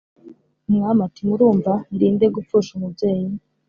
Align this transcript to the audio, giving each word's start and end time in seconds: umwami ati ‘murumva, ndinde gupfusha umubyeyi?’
umwami 0.69 0.99
ati 1.07 1.21
‘murumva, 1.27 1.73
ndinde 1.95 2.25
gupfusha 2.35 2.69
umubyeyi?’ 2.77 3.25